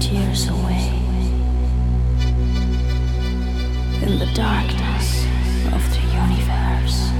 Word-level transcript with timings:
tears 0.00 0.48
away 0.48 0.88
in 4.02 4.18
the 4.18 4.30
darkness 4.34 5.26
of 5.74 5.82
the 5.92 6.00
universe. 6.22 7.10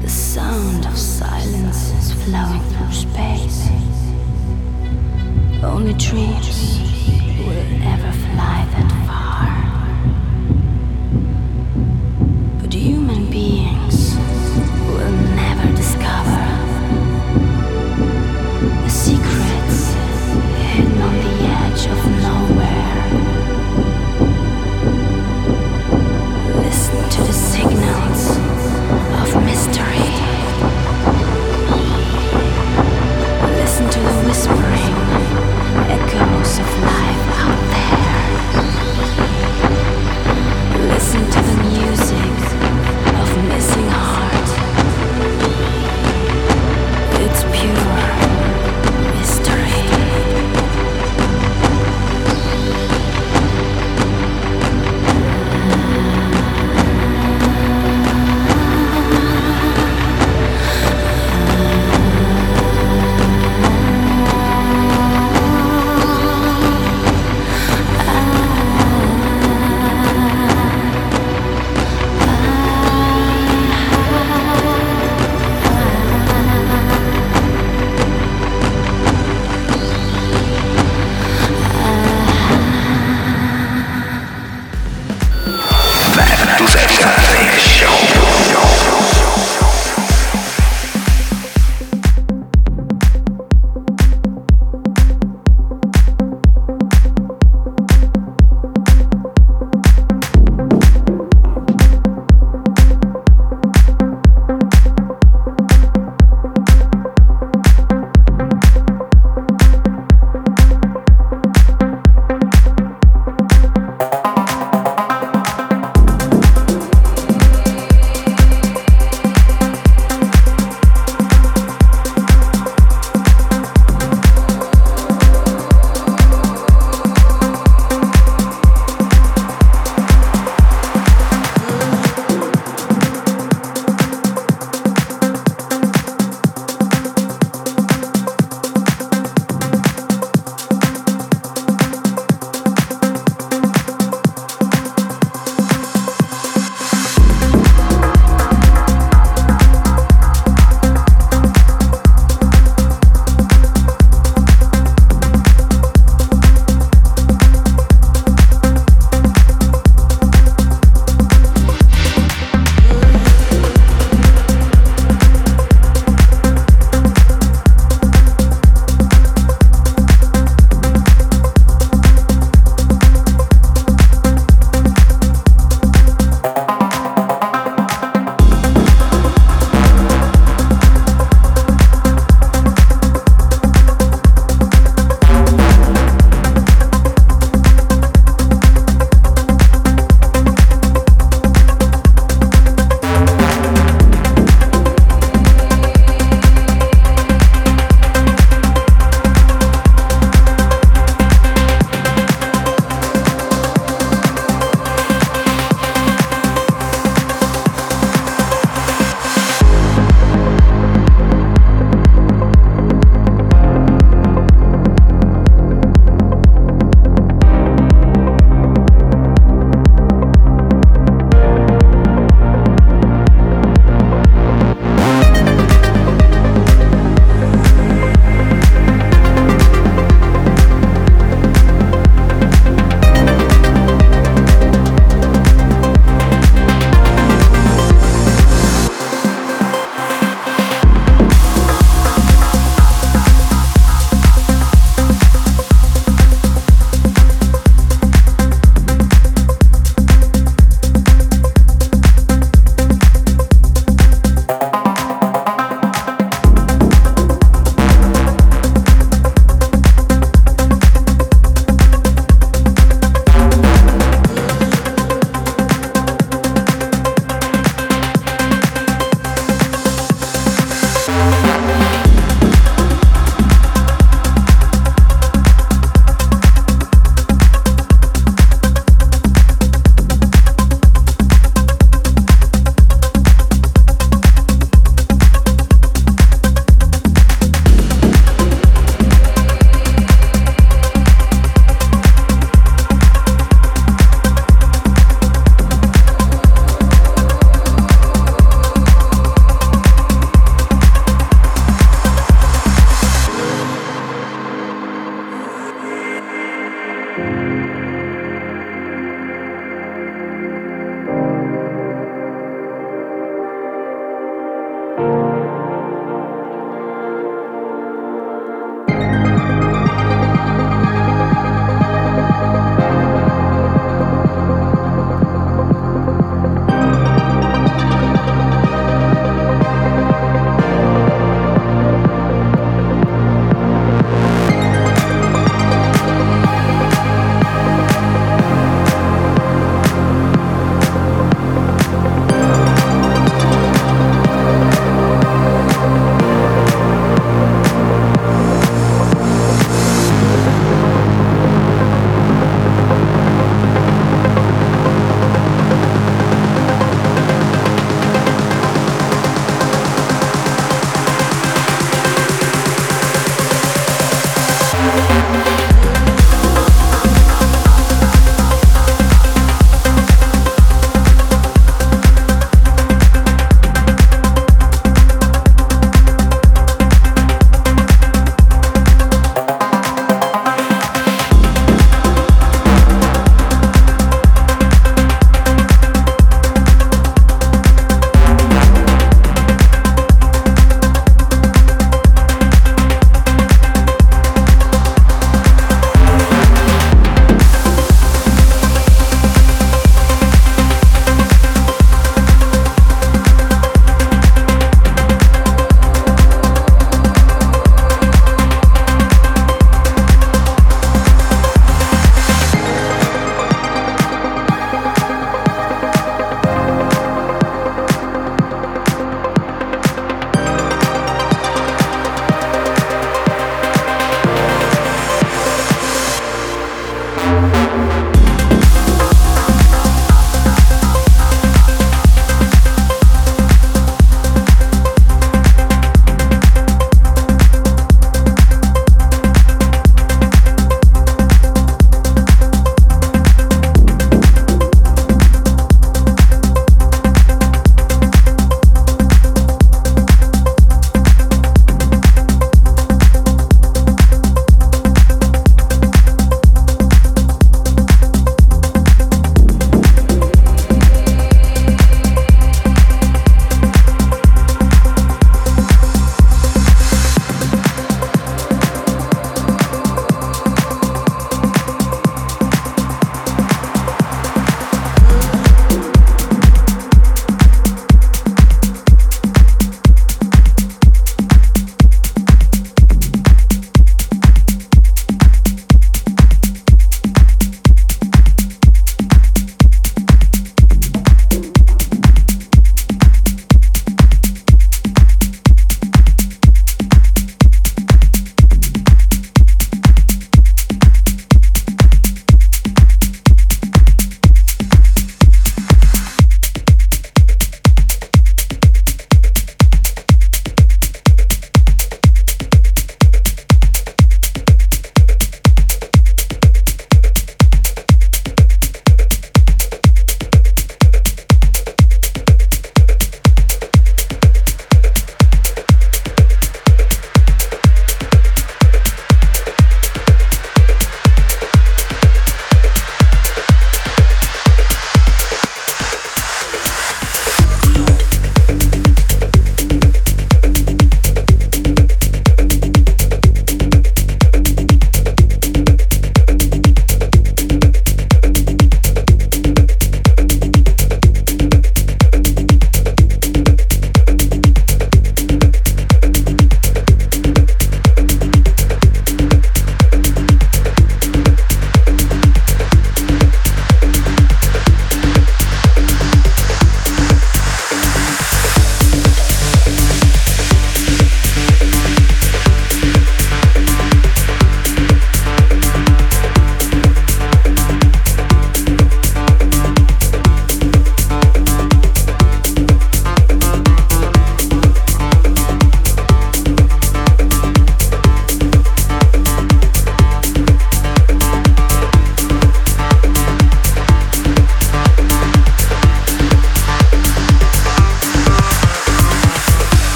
The 0.00 0.08
sound 0.08 0.86
of 0.86 0.96
silence 0.96 1.90
is 1.90 2.12
flowing 2.24 2.62
through 2.70 2.92
space. 2.92 3.68
Only 5.62 5.92
dreams. 5.92 6.81